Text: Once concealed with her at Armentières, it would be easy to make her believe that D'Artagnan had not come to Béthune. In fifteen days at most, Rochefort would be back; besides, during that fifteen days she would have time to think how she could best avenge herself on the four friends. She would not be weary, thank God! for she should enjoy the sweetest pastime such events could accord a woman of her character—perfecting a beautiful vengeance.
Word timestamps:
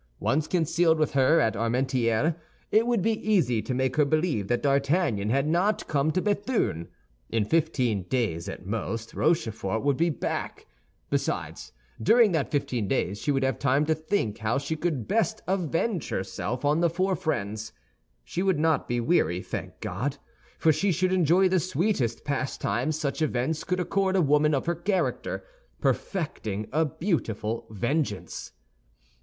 Once 0.19 0.47
concealed 0.47 0.97
with 0.97 1.11
her 1.11 1.39
at 1.39 1.53
Armentières, 1.53 2.33
it 2.71 2.87
would 2.87 3.03
be 3.03 3.11
easy 3.21 3.61
to 3.61 3.75
make 3.75 3.97
her 3.97 4.03
believe 4.03 4.47
that 4.47 4.63
D'Artagnan 4.63 5.29
had 5.29 5.47
not 5.47 5.87
come 5.87 6.09
to 6.09 6.23
Béthune. 6.23 6.87
In 7.29 7.45
fifteen 7.45 8.01
days 8.09 8.49
at 8.49 8.65
most, 8.65 9.13
Rochefort 9.13 9.83
would 9.83 9.97
be 9.97 10.09
back; 10.09 10.65
besides, 11.11 11.71
during 12.01 12.31
that 12.31 12.49
fifteen 12.49 12.87
days 12.87 13.19
she 13.21 13.31
would 13.31 13.43
have 13.43 13.59
time 13.59 13.85
to 13.85 13.93
think 13.93 14.39
how 14.39 14.57
she 14.57 14.75
could 14.75 15.07
best 15.07 15.43
avenge 15.47 16.09
herself 16.09 16.65
on 16.65 16.79
the 16.81 16.89
four 16.89 17.15
friends. 17.15 17.71
She 18.23 18.41
would 18.41 18.57
not 18.59 18.87
be 18.87 18.99
weary, 18.99 19.43
thank 19.43 19.81
God! 19.81 20.17
for 20.57 20.73
she 20.73 20.91
should 20.91 21.13
enjoy 21.13 21.47
the 21.47 21.59
sweetest 21.59 22.23
pastime 22.25 22.91
such 22.91 23.21
events 23.21 23.63
could 23.63 23.79
accord 23.79 24.15
a 24.15 24.21
woman 24.23 24.55
of 24.55 24.65
her 24.65 24.73
character—perfecting 24.73 26.69
a 26.73 26.85
beautiful 26.85 27.67
vengeance. 27.69 28.53